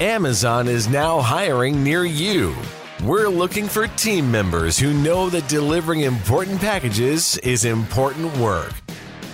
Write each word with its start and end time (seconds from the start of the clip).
Amazon 0.00 0.68
is 0.68 0.88
now 0.88 1.20
hiring 1.20 1.84
near 1.84 2.04
you. 2.06 2.56
We're 3.04 3.28
looking 3.28 3.68
for 3.68 3.88
team 3.88 4.30
members 4.30 4.78
who 4.78 4.94
know 4.94 5.28
that 5.28 5.48
delivering 5.50 6.00
important 6.00 6.60
packages 6.60 7.36
is 7.38 7.66
important 7.66 8.34
work. 8.38 8.72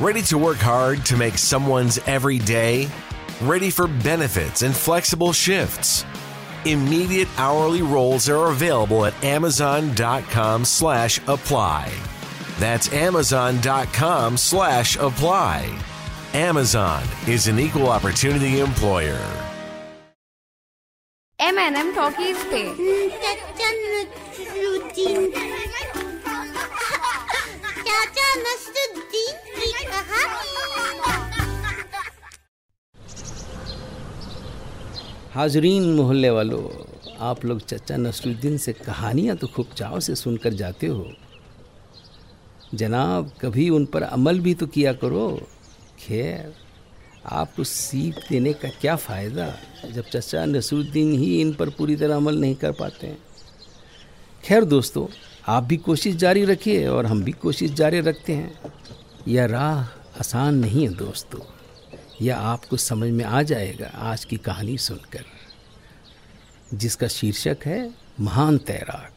Ready 0.00 0.20
to 0.22 0.36
work 0.36 0.56
hard 0.56 1.06
to 1.06 1.16
make 1.16 1.38
someone's 1.38 1.98
every 2.06 2.40
day? 2.40 2.88
Ready 3.40 3.70
for 3.70 3.86
benefits 3.86 4.62
and 4.62 4.74
flexible 4.74 5.32
shifts? 5.32 6.04
Immediate 6.64 7.28
hourly 7.38 7.82
roles 7.82 8.28
are 8.28 8.50
available 8.50 9.06
at 9.06 9.14
amazon.com 9.22 10.64
slash 10.64 11.20
apply. 11.28 11.92
That's 12.58 12.92
amazon.com 12.92 14.36
slash 14.36 14.96
apply. 14.96 15.78
Amazon 16.34 17.04
is 17.28 17.46
an 17.46 17.60
equal 17.60 17.88
opportunity 17.88 18.58
employer. 18.58 19.47
M 21.38 21.58
N 21.58 21.76
M 21.76 21.90
talkies 21.94 22.36
पे। 22.44 22.60
चाचा 23.10 23.68
नसरुद्दीन 23.72 25.28
की 29.48 29.72
कहानी। 29.84 30.48
हाजरीन 35.34 35.94
मोहल्ले 35.94 36.30
वालों 36.30 36.62
आप 37.20 37.44
लोग 37.44 37.60
चचा 37.60 37.96
नसरुद्दीन 37.96 38.56
से 38.58 38.72
कहानियाँ 38.72 39.36
तो 39.36 39.46
खूब 39.46 39.66
चाव 39.76 40.00
से 40.00 40.14
सुनकर 40.14 40.52
जाते 40.52 40.86
हो। 40.86 41.10
जनाब 42.74 43.30
कभी 43.40 43.68
उन 43.70 43.84
पर 43.86 44.02
अमल 44.02 44.40
भी 44.40 44.54
तो 44.54 44.66
किया 44.66 44.92
करो। 44.92 45.28
खैर 45.98 46.54
आपको 47.26 47.64
सीख 47.64 48.16
देने 48.30 48.52
का 48.52 48.68
क्या 48.68 48.96
फ़ायदा? 48.96 49.54
जब 49.90 50.04
चचा 50.04 50.44
नसरुद्दीन 50.44 51.12
ही 51.12 51.40
इन 51.40 51.54
पर 51.54 51.70
पूरी 51.70 51.96
तरह 51.96 52.16
अमल 52.16 52.36
नहीं 52.36 52.54
कर 52.54 52.72
पाते 52.72 53.06
हैं। 53.06 53.18
खैर 54.44 54.64
दोस्तों, 54.64 55.06
आप 55.48 55.62
भी 55.64 55.76
कोशिश 55.76 56.16
जारी 56.16 56.44
रखिए 56.44 56.86
और 56.86 57.06
हम 57.06 57.22
भी 57.22 57.32
कोशिश 57.32 57.72
जारी 57.72 58.00
रखते 58.00 58.32
हैं। 58.32 58.60
यह 59.28 59.46
राह 59.46 59.82
आसान 60.20 60.54
नहीं 60.54 60.88
है 60.88 60.94
दोस्तों। 60.94 61.40
यह 62.22 62.38
आपको 62.38 62.76
समझ 62.76 63.10
में 63.10 63.24
आ 63.24 63.42
जाएगा 63.42 63.86
आज 63.94 64.24
की 64.24 64.36
कहानी 64.36 64.78
सुनकर। 64.78 65.24
जिसका 66.74 67.08
शीर्षक 67.08 67.58
है, 67.64 67.90
महान 68.20 68.58
तैराक। 68.58 69.12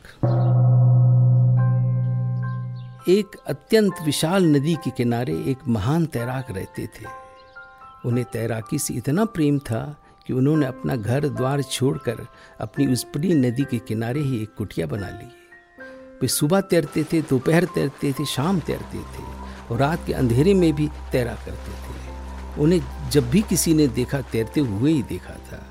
एक 3.09 3.27
अत्यंत 3.47 3.93
विशाल 4.03 4.43
नदी 4.43 4.75
के 4.75 4.89
किनारे 4.89 5.33
एक 5.33 5.57
महान 5.67 6.05
तैराक 6.05 6.51
रहते 6.51 6.87
थे। 6.87 7.20
उन्हें 8.05 8.25
तैराकी 8.25 8.79
से 8.79 8.93
इतना 8.93 9.25
प्रेम 9.25 9.59
था 9.59 10.03
कि 10.27 10.33
उन्होंने 10.33 10.65
अपना 10.65 10.95
घर 10.95 11.27
द्वार 11.27 11.61
छोड़कर 11.61 12.27
अपनी 12.61 12.87
उस 12.87 13.05
बड़ी 13.05 13.33
नदी 13.33 13.63
के 13.63 13.79
किनारे 13.79 14.19
ही 14.19 14.41
एक 14.43 14.53
कुटिया 14.57 14.87
बना 14.87 15.09
ली। 15.09 15.29
वे 16.21 16.27
सुबह 16.27 16.61
तैरते 16.61 17.03
थे, 17.03 17.21
दोपहर 17.21 17.65
तैरते 17.65 18.13
थे, 18.13 18.25
शाम 18.25 18.59
तैरते 18.59 18.97
थे 18.97 19.23
और 19.71 19.77
रात 19.77 20.07
के 20.07 20.13
अंधेरे 20.13 20.53
में 20.53 20.73
भी 20.73 20.87
तैरा 21.11 21.33
करते 21.33 21.71
थे। 21.71 22.61
उन्हें 22.61 23.09
जब 23.09 23.29
भी 23.29 23.41
किसी 23.41 23.73
ने 23.73 23.87
देखा, 23.87 24.21
तैरते 24.21 24.61
हुए 24.61 24.91
ही 24.91 25.03
देखा 25.03 25.33
था। 25.33 25.67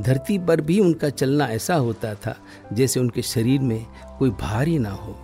धरती 0.00 0.38
पर 0.38 0.60
भी 0.60 0.80
उनका 0.80 1.10
चलना 1.10 1.46
ऐसा 1.46 1.74
होता 1.74 2.14
था 2.14 2.36
जैसे 2.72 3.00
उनके 3.00 3.22
शरीर 3.22 3.60
में 3.60 3.86
कोई 4.18 4.30
भार 4.30 4.68
ही 4.68 4.78
ना 4.78 4.90
हो। 4.90 5.18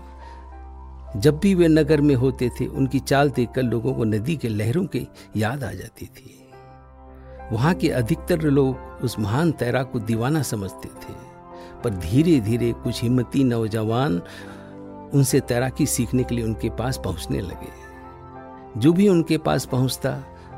जब 1.17 1.39
भी 1.39 1.55
वे 1.55 1.69
नगर 1.69 2.01
में 2.01 2.15
होते 2.15 2.49
थे, 2.49 2.67
उनकी 2.67 2.99
चाल 2.99 3.31
देखकर 3.31 3.63
लोगों 3.63 3.95
को 3.95 4.05
नदी 4.05 4.37
के 4.37 4.49
लहरों 4.49 4.85
की 4.85 5.09
याद 5.37 5.65
आ 5.65 5.73
जाती 5.73 6.07
थी। 6.07 6.44
वहाँ 7.53 7.75
के 7.75 7.89
अधिकतर 7.89 8.41
लोग 8.41 9.05
उस 9.05 9.19
महान 9.19 9.53
तैराक 9.53 9.91
को 9.93 9.99
दीवाना 9.99 10.43
समझते 10.43 10.89
थे, 10.89 11.13
पर 11.85 11.91
धीरे 11.91 12.41
धीरे 12.41 12.73
कुछ 12.73 13.03
हिम्मती 13.03 13.45
नौजवान 13.45 14.23
उनसे 15.15 15.41
तैराकी 15.41 15.87
सीखने 15.87 16.25
के 16.25 16.35
लिए 16.35 16.45
उनके 16.45 16.71
पास 16.71 17.01
पहुँचने 17.05 17.41
लगे। 17.41 18.81
जो 18.81 18.93
भी 18.93 19.09
उनके 19.09 19.39
पास 19.39 19.65
पहुँचता, 19.65 20.11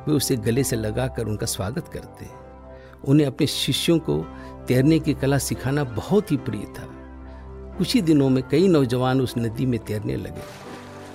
वे 0.09 0.15
उसे 0.15 0.37
गले 0.37 0.65
से 0.65 0.77
लगाकर 0.77 1.27
उनका 1.27 1.47
स्वागत 1.47 1.89
करते। 1.89 2.29
उन्हें 3.05 3.27
अपने 3.27 3.47
शिष्यों 3.47 3.99
को 3.99 4.19
तैरने 4.69 4.99
की 4.99 5.15
कला 5.15 5.39
सिखाना 5.39 5.85
बहुत 5.85 6.31
ही 6.33 6.37
प्रिय 6.37 6.65
था। 6.79 6.89
कुछ 7.79 7.95
ही 7.95 8.03
दिनों 8.03 8.29
में 8.31 8.43
कई 8.49 8.69
नौजवान 8.69 9.21
उस 9.21 9.35
नदी 9.39 9.67
में 9.67 9.79
तैरने 9.85 10.17
लगे। 10.17 10.43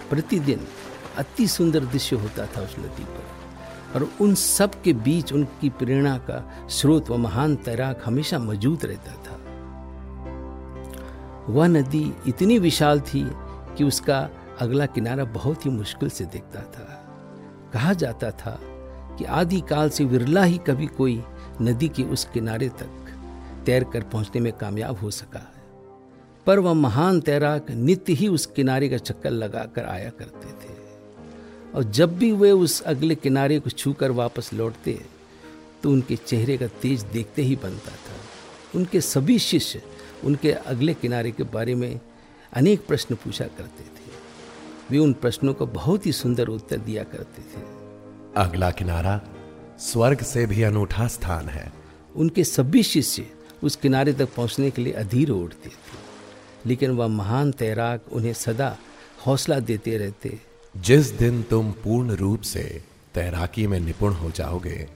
प्रतिदिन 0.09 0.59
अति 1.17 1.47
सुंदर 1.47 1.85
दृश्य 1.85 2.15
होता 2.15 2.45
था 2.45 2.61
उस 2.61 2.75
नदी 2.79 3.03
पर। 3.03 3.40
और 3.95 4.09
उन 4.21 4.35
सब 4.35 4.81
के 4.81 4.93
बीच 4.93 5.33
उनकी 5.33 5.69
प्रेरणा 5.69 6.17
का 6.17 6.67
स्रोत 6.69 7.09
व 7.09 7.17
महान 7.17 7.55
तैराक 7.55 8.01
हमेशा 8.05 8.39
मौजूद 8.39 8.85
रहता 8.85 9.11
था। 9.11 9.37
वह 11.49 11.67
नदी 11.67 12.13
इतनी 12.27 12.59
विशाल 12.59 13.01
थी 13.01 13.31
कि 13.77 13.83
उसका 13.83 14.29
अगला 14.59 14.85
किनारा 14.85 15.23
बहुत 15.23 15.65
ही 15.65 15.71
मुश्किल 15.71 16.09
से 16.09 16.25
दिखता 16.25 16.61
था। 16.61 16.97
कहा 17.73 17.93
जाता 17.93 18.31
था 18.31 18.59
कि 19.17 19.23
आदि 19.23 19.61
काल 19.61 19.89
से 19.89 20.05
विरला 20.05 20.43
ही 20.43 20.57
कभी 20.57 20.87
कोई 20.87 21.23
नदी 21.61 21.89
के 21.89 22.03
उस 22.03 22.25
किनारे 22.33 22.69
तक 22.69 23.15
तैर 23.65 23.83
कर 23.83 24.03
पहुँचने 24.03 24.41
में 24.41 24.53
कामयाब 24.53 24.99
हो 24.99 25.11
सका 25.11 25.39
है। 25.39 25.61
पर 26.45 26.59
वह 26.59 26.73
महान 26.73 27.21
तैराक 27.21 27.71
नित्य 27.71 28.13
ही 28.13 28.27
उस 28.27 28.45
किनारे 28.45 28.89
का 28.89 28.97
चक्कर 28.97 29.31
लगाकर 29.31 29.85
आया 29.85 30.09
करते 30.09 30.47
थे। 30.47 30.80
और 31.75 31.83
जब 31.83 32.17
भी 32.17 32.31
वे 32.31 32.51
उस 32.51 32.81
अगले 32.81 33.15
किनारे 33.15 33.59
को 33.59 33.69
छूकर 33.69 34.11
वापस 34.11 34.53
लौटते 34.53 34.99
तो 35.83 35.91
उनके 35.91 36.15
चेहरे 36.15 36.57
का 36.57 36.67
तेज 36.81 37.03
देखते 37.03 37.41
ही 37.41 37.55
बनता 37.55 37.91
था। 37.91 38.15
उनके 38.75 39.01
सभी 39.01 39.37
शिष्य 39.39 39.81
उनके 40.23 40.51
अगले 40.51 40.93
किनारे 40.93 41.31
के 41.31 41.43
बारे 41.43 41.75
में 41.75 41.99
अनेक 42.53 42.85
प्रश्न 42.87 43.15
पूछा 43.15 43.45
करते 43.47 43.83
थे। 43.83 44.09
वे 44.91 44.97
उन 44.97 45.13
प्रश्नों 45.13 45.53
को 45.53 45.65
बहुत 45.67 46.05
ही 46.05 46.11
सुंदर 46.11 46.47
उत्तर 46.47 46.77
दिया 46.79 47.03
करते 47.03 47.41
थे। 47.41 47.61
अगला 48.37 48.71
किनारा 48.71 49.19
स्वर्ग 49.79 50.21
से 50.23 50.45
भी 50.45 50.61
अनूठा 50.63 51.07
स्थान 51.07 51.49
है। 51.49 51.71
उनके 52.15 52.43
सभी 52.43 52.83
शिष्य 52.83 53.25
उस 53.63 53.75
किनारे 53.75 54.13
तक 54.13 54.33
पहुँचने 54.35 54.69
के 54.71 54.81
लिए 54.81 54.93
अधीर 54.93 55.29
उठते 55.29 55.69
थे 55.69 55.99
लेकिन 56.65 56.91
वह 56.91 57.07
महान 57.07 57.51
तैराक 57.51 58.13
उन्हें 58.13 58.33
सदा 58.33 58.75
हौसला 59.25 59.59
देते 59.59 59.97
रहते 59.97 60.29
जिस 60.75 61.09
दिन 61.11 61.41
तुम 61.43 61.71
पूर्ण 61.71 62.11
रूप 62.11 62.41
से 62.41 62.61
तैराकी 63.15 63.65
में 63.67 63.79
निपुण 63.79 64.13
हो 64.13 64.29
जाओगे, 64.31 64.87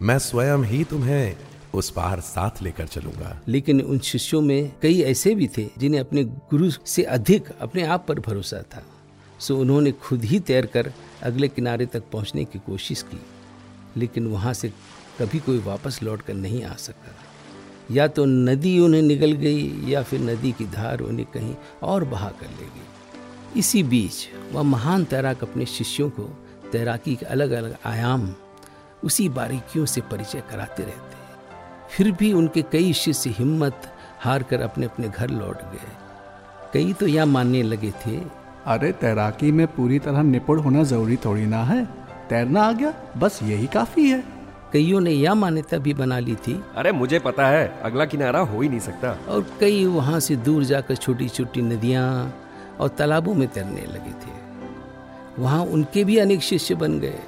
मैं 0.00 0.18
स्वयं 0.18 0.64
ही 0.64 0.82
तुम्हें 0.84 1.36
उस 1.74 1.90
पार 1.90 2.20
साथ 2.20 2.62
लेकर 2.62 2.86
चलूँगा। 2.86 3.40
लेकिन 3.48 3.80
उन 3.80 3.98
शिष्यों 3.98 4.40
में 4.40 4.72
कई 4.82 5.00
ऐसे 5.02 5.34
भी 5.34 5.48
थे 5.48 5.68
जिन्हें 5.78 6.00
अपने 6.00 6.24
गुरु 6.24 6.70
से 6.70 7.02
अधिक 7.02 7.48
अपने 7.60 7.82
आप 7.82 8.04
पर 8.08 8.20
भरोसा 8.20 8.62
था। 8.74 8.82
सो 9.38 9.56
उन्होंने 9.56 9.92
खुद 9.92 10.24
ही 10.24 10.40
तैरकर 10.40 10.92
अगले 11.22 11.48
किनारे 11.48 11.86
तक 11.86 12.02
पहुँचने 12.12 12.44
की 12.44 12.58
कोशिश 12.58 13.02
की, 13.02 13.20
लेकिन 13.96 14.26
वहाँ 14.26 14.52
से 14.52 14.68
कभी 15.18 15.38
कोई 15.38 15.58
वापस 15.58 16.02
लौट 16.02 16.22
कर 16.22 16.34
नहीं 16.34 16.64
आ 16.64 16.74
सका। 16.76 17.14
या 17.90 18.06
तो 18.08 18.24
नदी 18.24 18.78
उन्हें 18.78 19.02
निकल 19.02 19.32
गई 19.32 19.90
या 19.90 20.02
फिर 20.02 20.20
नदी 20.20 20.52
की 20.52 20.66
धार 20.66 21.00
उन्हें 21.00 21.26
कहीं 21.34 21.54
और 21.82 22.04
बहा 22.04 22.28
कर 22.30 22.46
ले 22.46 22.66
गई। 22.66 22.88
इसी 23.56 23.82
बीच 23.82 24.14
वह 24.52 24.62
महान 24.62 25.04
तैराक 25.04 25.42
अपने 25.42 25.64
शिष्यों 25.66 26.08
को 26.10 26.22
तैराकी 26.72 27.14
के 27.16 27.26
अलग 27.26 27.50
अलग 27.50 27.76
आयाम 27.86 28.28
उसी 29.04 29.28
बारीकियों 29.28 29.86
से 29.86 30.00
परिचय 30.00 30.42
कराते 30.50 30.82
रहते 30.82 31.16
फिर 31.90 32.10
भी 32.12 32.32
उनके 32.32 32.62
कई 32.62 32.92
शिष्य 32.92 33.30
हिम्मत 33.30 33.92
हार 34.20 34.42
कर 34.42 34.60
अपने 34.60 34.86
अपने 34.86 35.08
घर 35.08 35.30
लौट 35.30 35.62
गए। 35.62 35.90
कई 36.74 36.92
तो 36.92 37.06
यह 37.06 37.26
मानने 37.26 37.62
लगे 37.62 37.90
थे 38.06 38.18
अरे 38.66 38.92
तैराकी 38.92 39.52
में 39.52 39.66
पूरी 39.66 39.98
तरह 39.98 40.22
निपुण 40.22 40.60
होना 40.60 40.82
ज़रूरी 40.82 41.16
थोड़ी 41.16 41.46
ना 41.46 41.62
है। 41.64 41.84
तैरना 42.28 42.62
आ 42.62 42.72
गया 42.72 42.94
बस 43.16 43.42
यही 43.42 43.66
काफ़ी 43.66 44.08
है। 44.10 44.22
कईयों 44.72 45.00
ने 45.00 45.10
यह 45.10 45.34
मान्यता 45.34 45.78
भी 45.78 45.94
बना 45.94 46.18
ली 46.18 46.34
थी। 46.36 46.62
अरे 46.76 46.92
मुझे 46.92 47.18
पता 47.18 47.46
है 47.46 47.66
अगला 47.82 48.04
किनारा 48.04 48.40
हो 48.40 48.60
ही 48.60 48.68
नहीं 48.68 48.80
सकता। 48.80 49.10
और 49.28 49.46
कई 49.60 49.84
वहाँ 49.86 50.20
से 50.20 50.36
दूर 50.36 50.64
जाकर 50.64 50.96
छोटी 50.96 51.28
छोटी 51.28 51.62
नदियाँ 51.62 52.06
और 52.80 52.88
तालाबों 52.88 53.34
में 53.34 53.48
तैरने 53.48 53.80
लगे 53.80 54.10
थे। 54.10 54.42
वहाँ 55.38 55.64
उनके 55.64 56.04
भी 56.04 56.18
अनेक 56.18 56.40
शिष्य 56.40 56.74
बन 56.74 57.00
गए। 57.00 57.20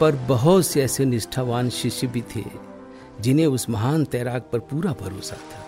पर 0.00 0.16
बहुत 0.16 0.66
से 0.66 0.82
ऐसे 0.82 1.04
निष्ठावान 1.04 1.70
शिष्य 1.70 2.06
भी 2.06 2.24
थे, 2.36 2.44
जिन्हें 3.20 3.46
उस 3.46 3.70
महान 3.70 4.04
तैराक 4.04 4.48
पर 4.52 4.58
पूरा 4.58 4.92
भरोसा 4.92 5.36
था। 5.36 5.66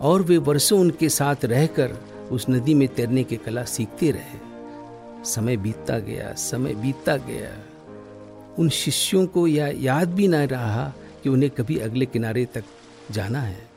और 0.00 0.22
वे 0.22 0.36
वर्षों 0.36 0.80
उनके 0.80 1.08
साथ 1.08 1.36
रहकर 1.44 1.96
उस 2.30 2.46
नदी 2.50 2.74
में 2.74 2.88
तैरने 2.88 3.24
की 3.24 3.36
कला 3.36 3.64
सीखते 3.64 4.10
रहे। 4.10 4.46
समय 5.24 5.56
बीतता 5.56 5.98
गया, 5.98 6.32
समय 6.32 6.74
बीतता 6.74 7.16
गया। 7.16 7.62
उन 8.58 8.68
शिष्यों 8.68 9.26
को 9.26 9.46
यह 9.46 9.74
याद 9.78 10.08
भी 10.08 10.28
ना 10.28 10.44
रहा 10.44 10.92
कि 11.22 11.28
उन्हें 11.28 11.50
कभी 11.50 11.78
अगले 11.78 12.06
किनारे 12.06 12.44
तक 12.44 12.64
जाना 13.10 13.40
है। 13.40 13.68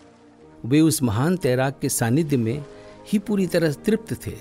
वे 0.65 0.81
उस 0.81 1.03
महान 1.03 1.37
तैराक 1.37 1.79
के 1.81 1.89
सानिध्य 1.89 2.37
में 2.37 2.65
ही 3.07 3.19
पूरी 3.19 3.47
तरह 3.47 3.73
तृप्त 3.73 4.27
थे 4.27 4.31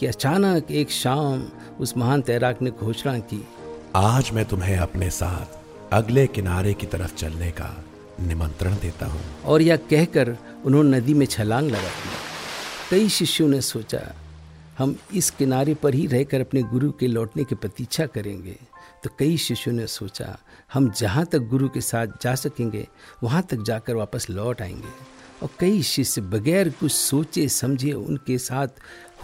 कि 0.00 0.06
अचानक 0.06 0.70
एक 0.70 0.90
शाम 0.90 1.48
उस 1.80 1.96
महान 1.96 2.22
तैराक 2.22 2.62
ने 2.62 2.70
घोषणा 2.70 3.18
की। 3.18 3.48
आज 3.96 4.30
मैं 4.30 4.44
तुम्हें 4.44 4.78
अपने 4.78 5.10
साथ 5.10 5.58
अगले 5.92 6.26
किनारे 6.26 6.74
की 6.74 6.86
तरफ़ 6.86 7.14
चलने 7.14 7.50
का 7.50 7.84
निमंत्रण 8.20 8.74
देता 8.74 9.06
हूँ। 9.06 9.20
और 9.44 9.62
यह 9.62 9.76
कहकर 9.76 10.36
उन्होंने 10.64 11.00
नदी 11.00 11.14
में 11.14 11.26
छलांग 11.26 11.70
लगा 11.70 11.88
दी। 11.88 12.10
कई 12.90 13.08
शिष्यों 13.08 13.48
ने 13.48 13.60
सोचा 13.60 14.14
हम 14.78 14.96
इस 15.14 15.30
किनारे 15.30 15.74
पर 15.74 15.94
ही 15.94 16.06
रहकर 16.06 16.40
अपने 16.40 16.62
गुरु 16.62 16.92
के 16.92 17.06
लौटने 17.06 17.44
की 17.44 17.54
प्रतीक्षा 17.54 18.06
करेंगे। 18.06 18.56
तो 19.04 19.10
कई 19.18 19.36
शिष्यों 19.36 19.74
ने 19.74 19.86
सोचा 19.86 20.38
हम 20.72 20.90
जहाँ 20.90 21.26
तक 21.26 21.38
गुरु 21.38 21.68
के 21.68 21.80
साथ 21.80 22.06
जा 22.22 22.34
सकेंगे 22.34 22.88
वहाँ 23.22 23.42
तक 23.42 23.56
जाकर 23.56 23.94
वापस 23.94 24.30
लौट 24.30 24.62
आएँगे। 24.62 25.21
और 25.42 25.48
कई 25.60 25.82
शिष्य 25.82 26.20
बगैर 26.20 26.68
कुछ 26.70 26.92
सोचे, 26.92 27.48
समझे, 27.48 27.92
उनके 27.92 28.38
साथ 28.38 28.68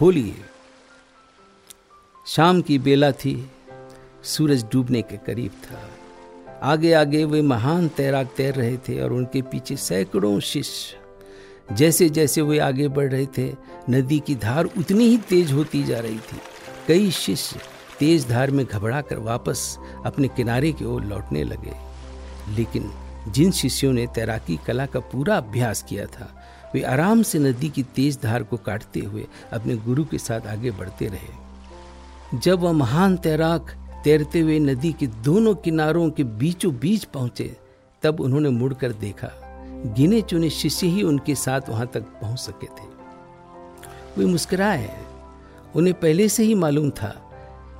हो 0.01 0.11
लिए। 0.11 0.35
शाम 2.27 2.61
की 2.61 2.79
बेला 2.79 3.11
थी, 3.11 3.51
सूरज 4.23 4.63
डूबने 4.63 5.01
के 5.01 5.17
करीब 5.17 5.51
था। 5.51 5.89
आगे 6.63 6.93
आगे 6.93 7.25
वे 7.25 7.41
महान 7.41 7.87
तैराक 7.87 8.33
तैर 8.37 8.55
रहे 8.55 8.77
थे 8.77 9.01
और 9.01 9.13
उनके 9.13 9.41
पीछे 9.41 9.75
सैकड़ों 9.77 10.39
शिष्य। 10.39 10.97
जैसे 11.75 12.09
जैसे 12.09 12.41
वे 12.41 12.59
आगे 12.59 12.87
बढ़ 12.87 13.11
रहे 13.11 13.27
थे, 13.37 13.55
नदी 13.89 14.19
की 14.19 14.35
धार 14.35 14.65
उतनी 14.65 15.03
ही 15.03 15.17
तेज 15.17 15.51
होती 15.51 15.83
जा 15.83 15.99
रही 15.99 16.17
थी। 16.17 16.37
कई 16.87 17.11
शिष्य 17.11 17.59
तेज 17.99 18.27
धार 18.27 18.51
में 18.51 18.65
घबरा 18.65 19.01
कर 19.01 19.17
वापस 19.17 19.77
अपने 20.05 20.27
किनारे 20.27 20.71
की 20.71 20.85
ओर 20.85 21.03
लौटने 21.03 21.43
लगे। 21.43 21.73
लेकिन 22.55 22.91
जिन 23.27 23.51
शिष्यों 23.51 23.93
ने 23.93 24.07
तैराकी 24.07 24.59
कला 24.67 24.85
का 24.85 24.99
पूरा 24.99 25.37
अभ्यास 25.37 25.83
किया 25.89 26.05
था, 26.05 26.33
वे 26.73 26.81
आराम 26.81 27.21
से 27.23 27.39
नदी 27.39 27.69
की 27.69 27.83
तेज 27.83 28.19
धार 28.23 28.43
को 28.43 28.57
काटते 28.57 28.99
हुए 28.99 29.27
अपने 29.53 29.75
गुरु 29.75 30.05
के 30.05 30.17
साथ 30.17 30.47
आगे 30.47 30.71
बढ़ते 30.71 31.07
रहे। 31.07 32.39
जब 32.39 32.59
वह 32.59 32.71
महान 32.71 33.17
तैराक 33.17 33.75
तैरते 34.03 34.39
हुए 34.39 34.59
नदी 34.59 34.93
के 34.93 35.07
दोनों 35.07 35.55
किनारों 35.55 36.09
के 36.09 36.23
बीचों 36.23 36.73
बीच 36.75 37.03
पहुँचे, 37.03 37.55
तब 38.03 38.19
उन्होंने 38.19 38.49
मुड़कर 38.49 38.91
देखा 38.91 39.31
गिने 39.97 40.21
चुने 40.21 40.49
शिष्य 40.49 40.87
ही 40.87 41.03
उनके 41.03 41.35
साथ 41.35 41.69
वहाँ 41.69 41.87
तक 41.87 42.01
पहुँच 42.01 42.39
सके 42.39 42.67
थे। 42.67 42.87
वे 44.17 44.25
मुस्कुराए। 44.25 44.89
उन्हें 45.75 45.99
पहले 45.99 46.29
से 46.29 46.43
ही 46.43 46.55
मालूम 46.55 46.89
था, 46.89 47.13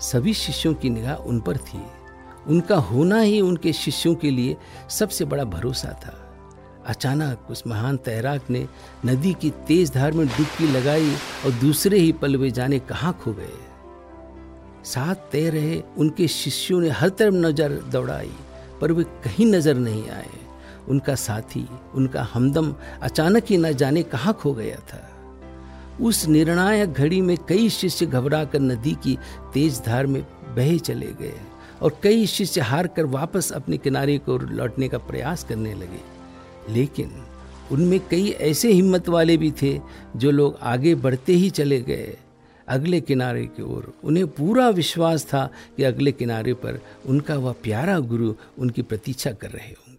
सभी 0.02 0.34
शिष्यों 0.34 0.74
की 0.74 0.90
निगाह 0.90 1.16
उन 1.16 1.40
पर 1.40 1.58
थी। 1.58 1.82
उनका 2.48 2.76
होना 2.76 3.20
ही 3.20 3.40
उनके 3.42 3.74
शिष्यों 3.74 4.16
के 4.16 4.30
लिए 4.32 4.58
सबसे 4.90 5.26
बड़ा 5.26 5.44
भरोसा 5.44 5.92
था। 6.06 6.16
अचानक 6.88 7.48
उस 7.52 7.64
महान 7.68 7.98
तैराक 7.98 8.50
ने 8.50 8.68
नदी 9.06 9.34
की 9.34 9.50
तेज 9.68 9.92
धार 9.94 10.12
में 10.12 10.26
डुबकी 10.28 10.68
लगाई 10.68 11.14
और 11.46 11.52
दूसरे 11.52 12.00
ही 12.00 12.12
पल 12.12 12.36
वे 12.38 12.52
जाने 12.52 12.80
कहाँ 12.80 13.14
खो 13.24 13.34
गए। 13.34 13.58
साथ 14.84 15.16
तैर 15.32 15.54
रहे 15.54 15.82
उनके 15.98 16.28
शिष्यों 16.28 16.80
ने 16.82 16.90
हर 16.90 17.10
तरफ़ 17.10 17.34
नज़र 17.36 17.74
दौड़ाई, 17.92 18.32
पर 18.82 18.92
वे 18.92 19.04
कहीं 19.04 19.46
नज़र 19.46 19.76
नहीं 19.76 20.10
आए। 20.10 20.40
उनका 20.90 21.16
साथी, 21.16 21.68
उनका 21.94 22.24
हमदम 22.24 22.74
अचानक 23.02 23.46
ही 23.50 23.58
न 23.58 23.72
जाने 23.74 24.04
कहाँ 24.04 24.34
खो 24.34 24.54
गया 24.54 24.78
था। 24.90 25.06
उस 26.02 26.28
निर्णायक 26.28 26.94
घड़ी 26.94 27.22
में 27.22 27.38
कई 27.50 27.70
शिष्य 27.70 28.06
घबरा 28.06 28.44
कर 28.46 28.60
नदी 28.60 28.94
की 29.04 29.18
तेज 29.54 29.82
धार 29.86 30.08
में 30.08 30.22
बहे 30.56 30.78
चले 30.80 31.14
गए। 31.22 31.34
और 31.82 32.00
कई 32.04 32.26
शिष्य 32.26 32.62
हार 32.62 32.88
कर 32.88 33.06
वापस 33.06 33.52
अपने 33.52 33.78
किनारे 33.78 34.18
को 34.18 34.38
लौटने 34.38 34.90
का 34.90 34.98
प्रयास 34.98 35.44
करने 35.44 35.74
लगे। 35.74 36.20
लेकिन 36.74 37.26
उनमें 37.72 38.00
कई 38.00 38.30
ऐसे 38.30 38.72
हिम्मत 38.72 39.10
वाले 39.10 39.38
भी 39.38 39.52
थे 39.62 39.80
जो 40.16 40.32
लोग 40.32 40.58
आगे 40.62 40.96
बढ़ते 40.96 41.34
ही 41.34 41.50
चले 41.50 41.82
गए। 41.82 42.18
अगले 42.68 43.02
किनारे 43.02 43.46
की 43.46 43.64
ओर 43.64 43.94
उन्हें 44.04 44.28
पूरा 44.28 44.70
विश्वास 44.70 45.26
था 45.26 45.50
कि 45.78 45.84
अगले 45.84 46.12
किनारे 46.12 46.54
पर 46.54 46.82
उनका 47.06 47.36
वह 47.36 47.56
प्यारा 47.64 48.00
गुरु 48.00 48.36
उनकी 48.60 48.82
प्रतीक्षा 48.82 49.32
कर 49.32 49.50
रहे 49.50 49.70
होंगे। 49.70 49.90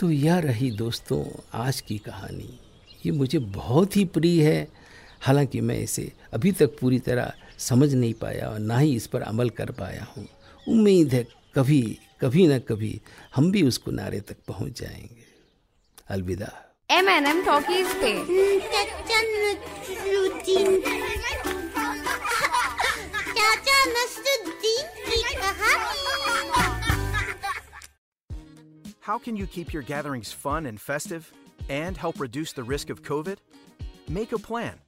तो 0.00 0.10
यह 0.10 0.38
रही 0.38 0.70
दोस्तों, 0.70 1.24
आज 1.54 1.80
की 1.80 1.98
कहानी। 1.98 2.60
ये 3.06 3.12
मुझे 3.12 3.38
बहुत 3.38 3.96
ही 3.96 4.04
प्रिय 4.04 4.48
है। 4.48 4.68
हालाँकि 5.20 5.60
मैं 5.60 5.78
इसे 5.78 6.12
अभी 6.32 6.52
तक 6.52 6.78
पूरी 6.78 6.98
तरह 6.98 7.32
समझ 7.58 7.94
नहीं 7.94 8.14
पाया 8.14 8.48
और 8.48 8.58
ना 8.58 8.78
ही 8.78 8.94
इस 8.96 9.06
पर 9.06 9.22
अमल 9.22 9.50
कर 9.50 9.70
पाया 9.70 10.04
हूँ। 10.16 10.28
उम्मीद 10.68 11.14
है 11.14 11.26
कभी 11.54 11.98
कभी 12.20 12.46
ना 12.46 12.58
कभी 12.58 13.00
हम 13.34 13.50
भी 13.52 13.62
उस 13.62 13.78
किनारे 13.78 14.20
तक 14.20 14.36
पहुँच 14.48 14.80
जाएँगे। 14.80 15.24
अलविदा। 16.10 16.50
एम 16.90 17.08
एन 17.08 17.26
एम 17.26 17.44
टॉकीज 17.44 17.86
पे। 18.02 18.12
चाचा 18.68 19.20
नसरुद्दीन। 19.22 20.80
चाचा 23.36 23.84
नसरुद्दीन 23.84 24.86
की 25.06 25.22
कहानी। 25.34 26.04
How 29.06 29.18
can 29.18 29.36
you 29.36 29.46
keep 29.46 29.72
your 29.72 29.82
gatherings 29.88 30.30
fun 30.44 30.66
and 30.66 30.80
festive 30.80 31.26
and 31.70 31.96
help 31.96 32.16
reduce 32.22 32.52
the 32.54 32.64
risk 32.70 32.88
of 32.90 33.02
COVID? 33.08 33.36
Make 34.08 34.32
a 34.32 34.38
plan. 34.46 34.80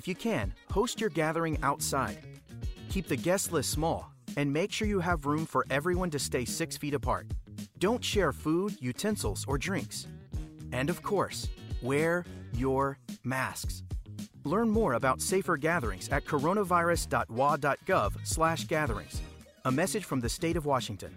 If 0.00 0.08
you 0.10 0.14
can, 0.24 0.52
host 0.78 1.00
your 1.00 1.10
gathering 1.10 1.58
outside. 1.64 2.18
Keep 2.88 3.08
the 3.08 3.16
guest 3.16 3.52
list 3.52 3.72
small 3.72 4.12
and 4.36 4.52
make 4.52 4.70
sure 4.70 4.86
you 4.86 5.00
have 5.00 5.26
room 5.26 5.44
for 5.44 5.66
everyone 5.70 6.08
to 6.08 6.20
stay 6.20 6.44
six 6.44 6.76
feet 6.76 6.94
apart. 6.94 7.26
Don't 7.80 8.04
share 8.04 8.32
food, 8.32 8.76
utensils, 8.80 9.44
or 9.48 9.58
drinks. 9.58 10.06
And 10.70 10.88
of 10.88 11.02
course, 11.02 11.48
wear 11.82 12.24
your 12.54 12.96
masks. 13.24 13.82
Learn 14.44 14.70
more 14.70 14.92
about 14.92 15.20
safer 15.20 15.56
gatherings 15.56 16.08
at 16.10 16.24
coronavirus.wa.gov/gatherings. 16.24 19.22
A 19.64 19.72
message 19.72 20.04
from 20.04 20.20
the 20.20 20.28
state 20.28 20.56
of 20.56 20.64
Washington. 20.64 21.12